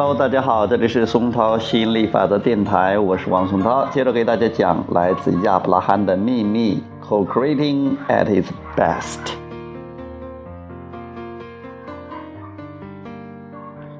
[0.00, 9.18] Hello，大家好，这里是松涛吸引力法则电台，我是王松涛，接着给大家讲来自亚伯拉罕的秘密，Co-creating at its best。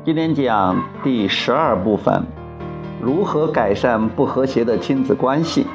[0.05, 2.25] 今天讲第十二部分，
[3.03, 5.67] 如何改善不和谐的亲子关系。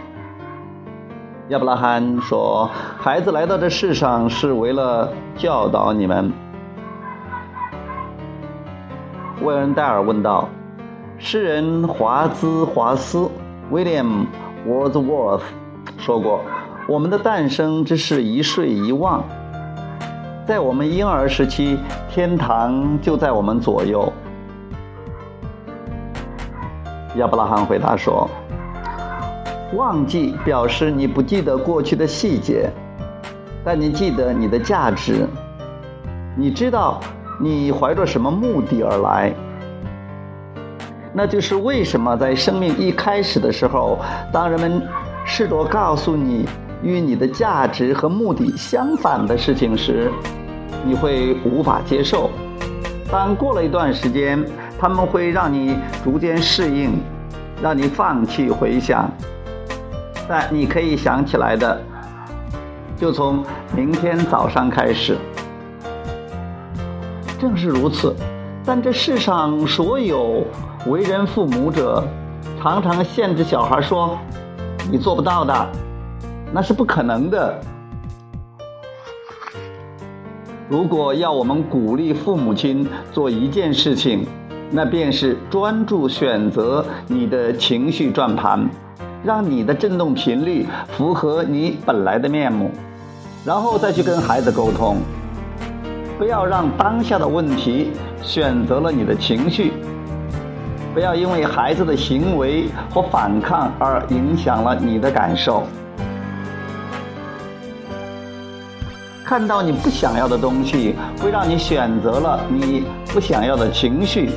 [1.49, 6.31] 亚伯拉罕说：“孩子来到这世上是为了教导你们。”
[9.43, 10.47] 威恩戴尔问道
[11.19, 13.29] ：“诗人华兹华斯
[13.69, 14.25] （William
[14.65, 15.41] Wordsworth）
[15.97, 16.39] 说过，
[16.87, 19.21] 我们的诞生只是一睡一忘。
[20.45, 21.77] 在我们婴儿时期，
[22.09, 24.11] 天堂就在我们左右。”
[27.17, 28.29] 亚伯拉罕回答说。
[29.75, 32.69] 忘记表示你不记得过去的细节，
[33.65, 35.27] 但你记得你的价值。
[36.37, 36.99] 你知道
[37.39, 39.33] 你怀着什么目的而来，
[41.11, 43.99] 那就是为什么在生命一开始的时候，
[44.31, 44.81] 当人们
[45.25, 46.45] 试图告诉你
[46.81, 50.11] 与你的价值和目的相反的事情时，
[50.85, 52.29] 你会无法接受。
[53.11, 54.43] 但过了一段时间，
[54.79, 56.99] 他们会让你逐渐适应，
[57.61, 59.09] 让你放弃回想。
[60.27, 61.81] 但你可以想起来的，
[62.97, 63.43] 就从
[63.75, 65.17] 明天早上开始。
[67.43, 68.15] 正是如此，
[68.63, 70.45] 但这世上所有
[70.87, 72.01] 为人父母者，
[72.61, 74.17] 常常限制小孩说
[74.89, 75.67] ：“你做不到的，
[76.53, 77.59] 那是不可能的。”
[80.71, 84.25] 如果要我们鼓励父母亲做一件事情，
[84.71, 88.69] 那便是专注选择你的情绪转盘。
[89.21, 90.65] 让你的振动频率
[90.97, 92.71] 符合你本来的面目，
[93.43, 94.95] 然后再去跟孩子沟通。
[96.23, 99.73] 不要让当下的问题选择了你的情绪，
[100.93, 105.63] 不要因为孩子的行为或反抗而影响了你的感受。
[109.25, 114.29] 看到你不想要的东西，会让你选择了你不想要的情绪。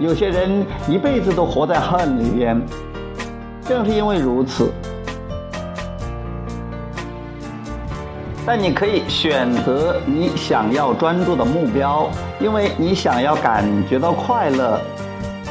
[0.00, 2.58] 有些人一辈子都活在恨里边。
[3.68, 4.72] 正是因为如此，
[8.44, 12.10] 但你可以选择你想要专注的目标，
[12.40, 14.80] 因为你想要感觉到快乐，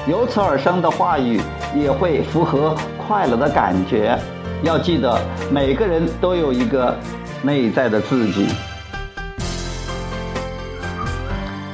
[0.08, 1.40] 由此而生的话语
[1.74, 4.20] 也会符合快乐的感觉。
[4.62, 5.18] 要记得，
[5.50, 6.94] 每个人都有一个
[7.42, 8.48] 内在的自己，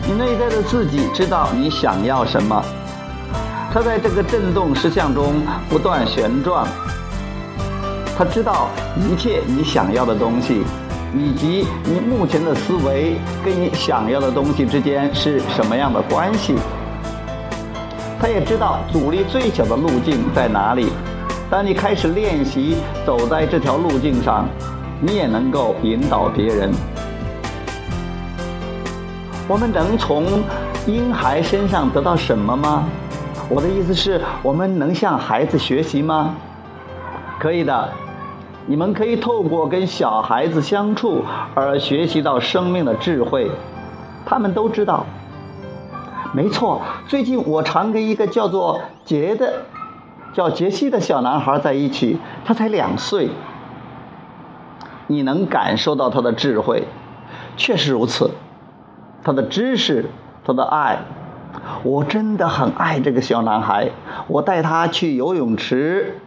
[0.05, 2.63] 你内在的自己知道你想要什么。
[3.73, 6.65] 他在这个振动实相中不断旋转，
[8.15, 10.61] 他知道一切你想要的东西，
[11.15, 16.55] 以及你目前的思维跟你想要的东西之间是什么样的关系。
[18.19, 20.89] 他也知道阻力最小的路径在哪里。
[21.49, 24.47] 当你开始练习走在这条路径上，
[24.99, 26.71] 你也能够引导别人。
[29.47, 30.25] 我们能从
[30.85, 32.83] 婴孩身上得到什么吗？
[33.47, 36.35] 我的意思是我们能向孩子学习吗？
[37.39, 37.89] 可以的，
[38.69, 41.23] 你们可以透过跟小孩子相处
[41.55, 43.49] 而学习到生命的智慧。
[44.25, 45.05] 他们都知道，
[46.33, 46.81] 没错。
[47.07, 49.53] 最近我常跟一个叫做杰的、
[50.33, 53.29] 叫杰西的小男孩在一起，他才两岁。
[55.07, 56.83] 你能感受到他的智慧，
[57.55, 58.31] 确实如此。
[59.23, 60.09] 他的知识，
[60.43, 60.99] 他的爱。
[61.83, 63.91] 我真的很爱这个小男孩，
[64.27, 66.19] 我带他去游泳池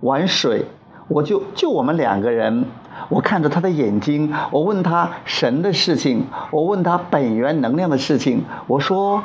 [0.00, 0.64] 玩水，
[1.08, 2.66] 我就就我们两个人，
[3.08, 9.22] 我看着他的眼睛，我问他神的事情，我问他本源能量的事情，我说，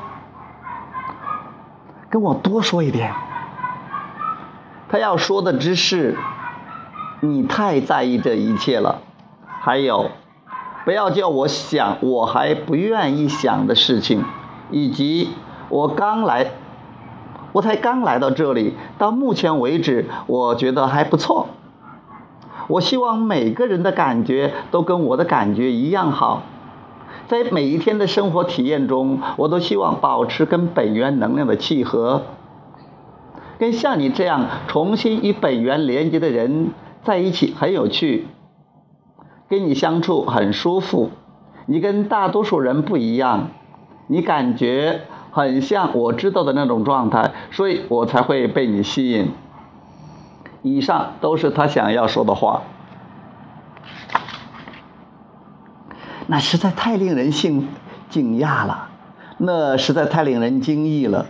[2.10, 3.14] 跟我多说一点。
[4.90, 6.18] 他要说的只是，
[7.22, 9.02] 你太在意这一切了，
[9.62, 10.10] 还有，
[10.84, 14.24] 不要叫我想我还不愿意想的事情，
[14.72, 15.30] 以及。
[15.70, 16.48] 我刚来，
[17.52, 21.48] 我才刚来到这里，到目前为止，我觉得还不错。
[22.70, 26.44] 我希望每个人的感觉都跟我的感觉一样好，
[27.28, 32.22] 在每一天的生活体验中，我都希望保持跟本源能量的契合，
[33.58, 36.70] 跟像你这样重新与本源连接的人
[37.04, 38.28] 在一起很有趣，
[39.50, 41.10] 跟你相处很舒服。
[41.66, 43.50] 你跟大多数人不一样，
[44.08, 45.02] 你感觉。
[45.32, 49.28] 很像我知道的那种状态，所以我才会被你吸引。
[50.62, 52.62] 以上都是他想要说的话，
[56.28, 57.68] 那实在太令人兴
[58.10, 58.90] 惊讶了，
[59.38, 61.26] 那实在太令人惊异了。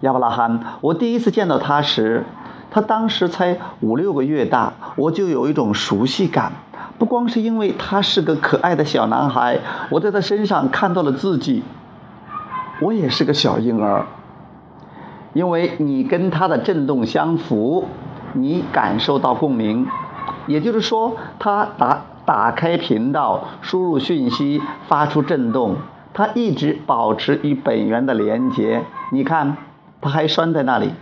[0.00, 2.24] 亚伯拉罕，我第一次见到他时，
[2.70, 6.52] 他当时才五六个月大，我就有一种熟悉感。
[6.98, 9.58] 不光是因为他是个可爱的小男孩，
[9.90, 11.62] 我在他身上看到了自己。
[12.80, 14.06] 我也是个小婴儿，
[15.34, 17.86] 因为你跟他的震动相符，
[18.32, 19.86] 你感受到共鸣。
[20.46, 25.76] 也就是说，他打打开频道，输入讯息，发出震动，
[26.12, 28.84] 他一直保持与本源的连接。
[29.12, 29.56] 你看。
[30.02, 30.94] 他还拴在那里，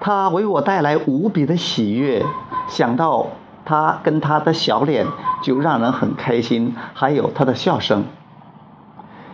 [0.00, 2.24] 他为我带来无比的喜悦。
[2.66, 3.26] 想到
[3.66, 5.06] 他跟他的小脸，
[5.42, 6.74] 就让人很开心。
[6.94, 8.04] 还有他的笑声。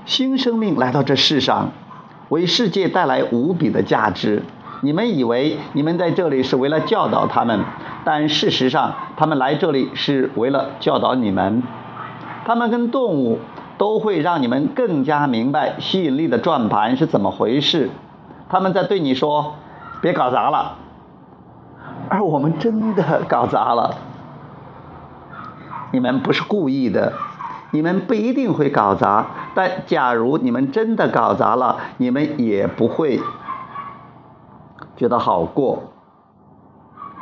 [0.05, 1.70] 新生命来到这世上，
[2.28, 4.43] 为世界带来无比的价值。
[4.82, 7.64] 你们以为你们在这里是为了教导他们，
[8.05, 11.62] 但事实上，他们来这里是为了教导你们。
[12.44, 13.38] 他们跟动物。
[13.79, 17.90] 都会让你们更加明白吸引力的转盘是怎么回事。
[18.49, 19.55] 他们在对你说
[20.00, 20.76] ：“别搞砸了。”
[22.08, 23.96] 而我们真的搞砸了。
[25.90, 27.14] 你们不是故意的，
[27.73, 29.26] 你们不一定会搞砸。
[29.55, 33.20] 但假如你们真的搞砸了，你们也不会
[34.96, 35.92] 觉得好过。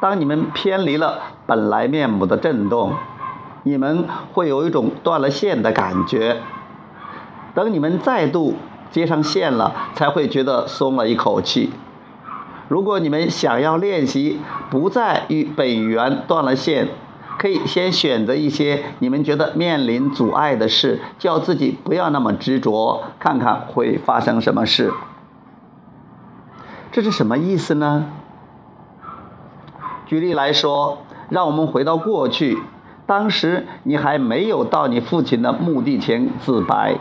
[0.01, 2.93] 当你们偏离了本来面目的震动。
[3.63, 6.39] 你们会有一种断了线的感觉，
[7.55, 8.55] 等你们再度
[8.91, 11.71] 接上线了，才会觉得松了一口气。
[12.69, 14.41] 如果你们想要练习
[14.71, 16.89] 不再与本源断了线，
[17.39, 24.91] 可以先选择一些你们觉得面临阻碍的事，叫自己不要那么执着，看看会发生什么事。
[26.93, 28.07] 这是什么意思呢？
[30.07, 30.99] 举例来说，
[31.29, 32.59] 让我们回到过去。
[33.07, 36.97] 当时你还没有到你父亲的墓地前自白，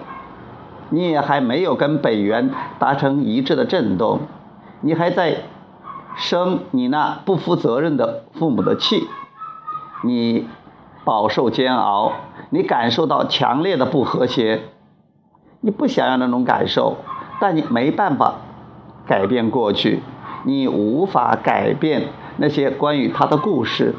[0.90, 4.22] 你也还没有跟北原达成一致的震动，
[4.82, 5.44] 你还在
[6.16, 9.08] 生你那不负责任的父母的气，
[10.04, 10.48] 你
[11.04, 12.12] 饱受煎熬，
[12.52, 14.62] 你感受到强烈的不和谐，
[15.62, 16.98] 你不想要那种感受，
[17.40, 18.36] 但你没办法
[19.10, 20.04] 改变过去，
[20.44, 23.96] 你无法改变那些关于他的故事。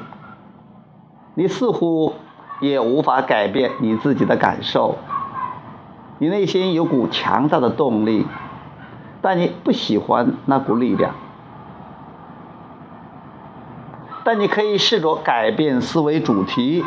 [1.35, 2.15] 你似乎
[2.61, 4.99] 也无法改变你自己的感受，
[6.19, 8.25] 你内心有股强大的动力，
[9.21, 11.12] 但你不喜欢那股力量。
[14.23, 16.85] 但你可以试着改变思维主题，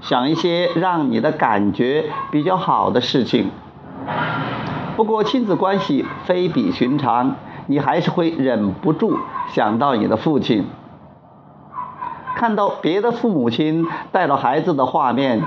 [0.00, 3.50] 想一些让你的感觉比较好的事情。
[4.96, 7.36] 不过亲子关系非比寻常，
[7.66, 9.18] 你还是会忍不住
[9.48, 10.66] 想到你的父亲。
[12.36, 15.42] 看到别的父母亲带着孩子的画面，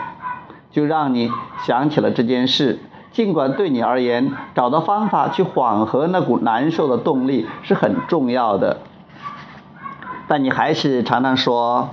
[0.72, 1.32] 就让你
[1.64, 2.80] 想起了这件事。
[3.12, 8.78] 尽管对你而言，找到方法去缓和那股难受的动力是很重要的，
[10.28, 11.90] 但你还是常常说：“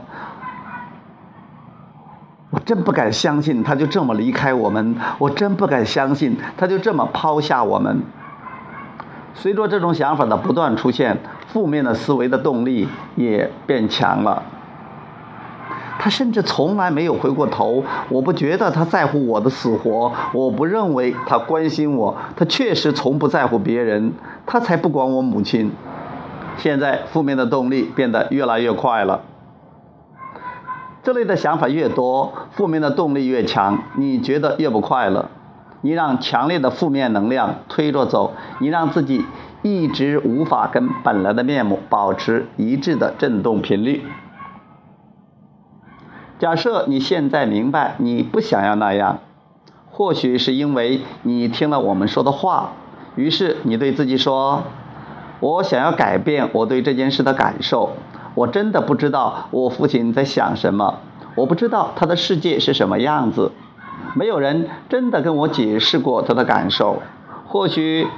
[2.55, 8.01] 我真不敢相信他就这么离开我们，我真不敢相信他就这么抛下我们。”
[9.35, 11.19] 随着这种想法的不断出现，
[11.49, 14.45] 负面的思维的动力也变强了。
[15.99, 17.83] 他甚至从来没有回过头。
[18.09, 22.17] 我不觉得他在乎我的死活，我不认为他关心我。
[22.37, 24.13] 他确实从不在乎别人，
[24.47, 25.73] 他才不管我母亲。
[26.57, 29.21] 现在负面的动力变得越来越快了。
[31.05, 35.29] 这类的想法越多，负面的动力越强，你觉得越不快乐。
[35.83, 39.23] 你让强烈的负面能量推着走，你让自己
[39.61, 44.03] 一直无法跟本来的面目保持一致的振动频率。
[46.39, 49.19] 假设你现在明白你不想要那样，
[49.91, 52.73] 或许是因为你听了我们说的话，
[53.15, 54.63] 于是你对自己说
[55.41, 57.91] ：“我想要改变我对这件事的感受。
[58.35, 60.99] 我真的不知道我父亲在想什么，
[61.37, 63.53] 我不知道他的世界是什么样子。
[64.15, 67.03] 没有人真的跟我解释过他的感受。
[67.47, 68.09] 或许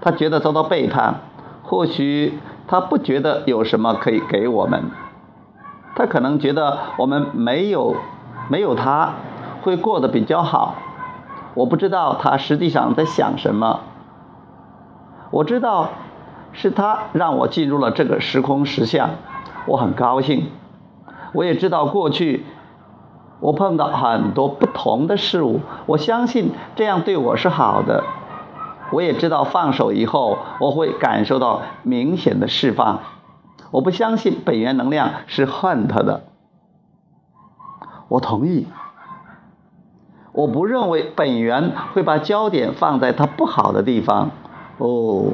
[0.00, 1.20] 他觉得遭到背叛，
[1.62, 4.90] 或许他不觉得有什么可以给我们。”
[5.94, 7.96] 他可能觉得我们没有
[8.48, 9.14] 没有他
[9.62, 10.74] 会过得比较好，
[11.54, 13.80] 我不知道他实际上在想什么。
[15.30, 15.88] 我知道
[16.52, 19.10] 是他让我进入了这个时空实相，
[19.66, 20.50] 我很高兴。
[21.32, 22.46] 我也知道过去
[23.40, 28.04] 我碰到很多不同的事物，我相信这样对我是好的。
[28.92, 33.00] 我也知道放手以后我会感受到明显的释放。
[33.72, 36.22] 我不相信本源能量是恨他的。
[38.08, 38.66] 我同意。
[40.32, 44.30] 我不认为本源会把焦点放在他不好的地方。
[44.78, 45.32] 哦，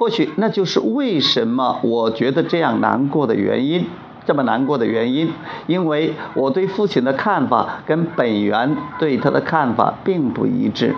[0.00, 3.84] 或许那就是为什么我觉得这样难过的原因。
[4.24, 5.32] 这么难过的原因，
[5.66, 10.94] 因为我对父亲的看法跟本源对他的看法并不一致。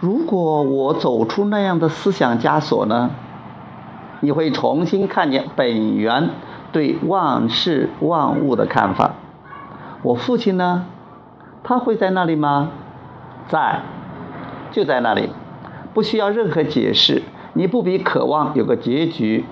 [0.00, 3.10] 如果我走出那样的思想枷锁呢？
[4.20, 6.30] 你会重新看见本源
[6.72, 9.12] 对万事万物的看法。
[10.02, 10.86] 我父亲呢？
[11.62, 12.70] 他会在那里吗？
[13.48, 13.82] 在，
[14.72, 15.30] 就在那里，
[15.92, 17.22] 不需要任何解释。
[17.54, 19.44] 你不比渴望有个结局，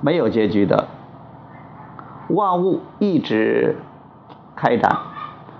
[0.00, 0.88] 没有结局的。
[2.28, 3.76] 万物一直
[4.54, 4.98] 开展，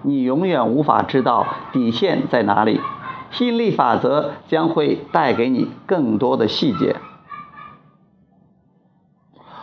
[0.02, 2.80] 你永远无法知道底线在哪里。
[3.30, 6.96] 吸引力法则将会带给你更多的细节。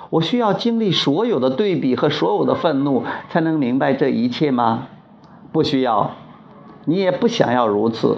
[0.09, 4.87] 我需要经历所有的对比和所有的愤怒，才能明白这一切吗？
[5.51, 6.11] 不需要，
[6.85, 8.17] 你也不想要如此。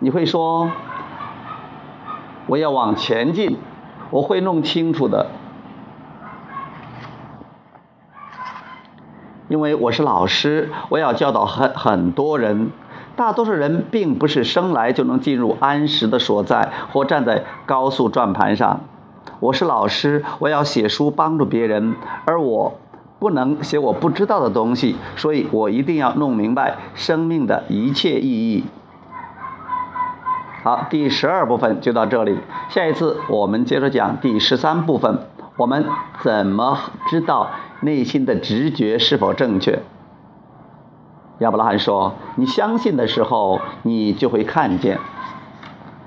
[0.00, 0.70] 你会说
[2.46, 3.56] ：“我要往前进，
[4.10, 5.26] 我会弄清楚的。”
[9.48, 12.70] 因为我是老师，我要教导很很多人。
[13.14, 18.80] 大多数人并不是生来就能进入安时的所在，或站在高速转盘上。
[19.40, 21.94] 我是老师，我要写书帮助别人，
[22.24, 22.78] 而我
[23.18, 28.64] 不能写我不知道的东西，所以我一定要弄明白生命的一切意义。
[30.62, 32.38] 好，第十二部分就到这里，
[32.68, 35.18] 下一次我们接着讲第十三部分。
[35.56, 35.84] 我们
[36.20, 36.78] 怎么
[37.08, 37.50] 知道？
[37.80, 39.80] 内心的直觉是否正确？
[41.40, 44.98] 亚伯拉罕说：“你相信的时候，你就会看见。”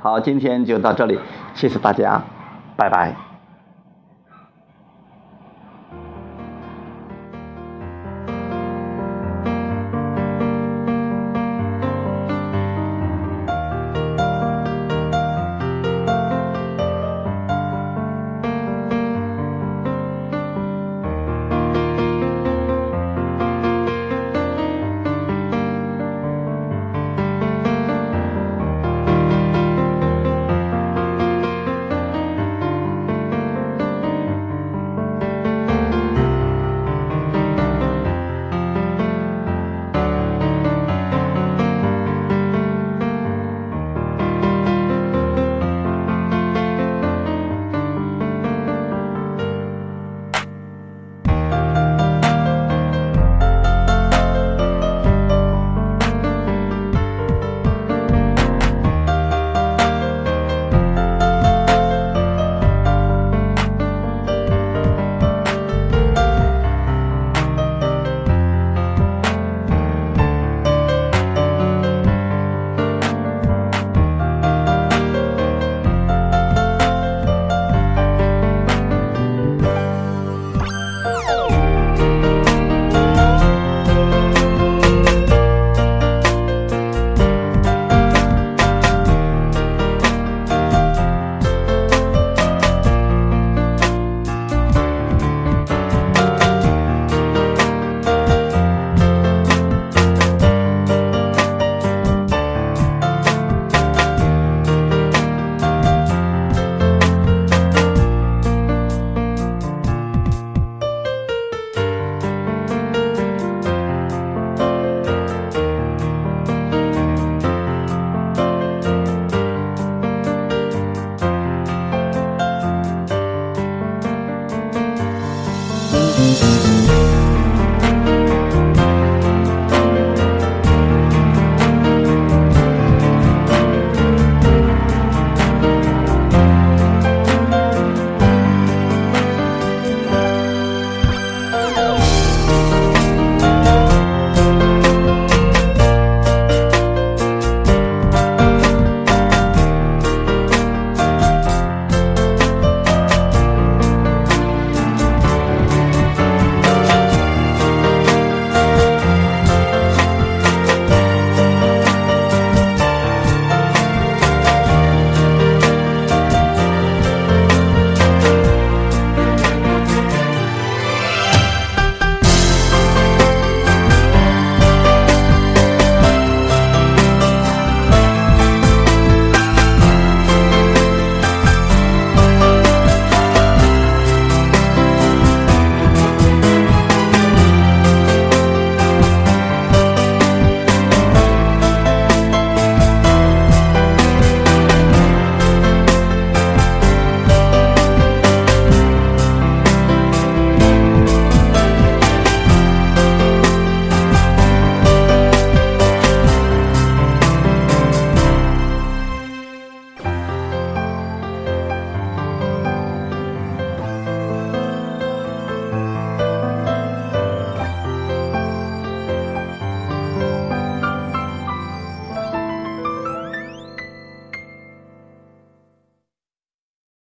[0.02, 1.20] 好，今天就到这里，
[1.54, 2.24] 谢谢大家，
[2.78, 3.35] 拜拜。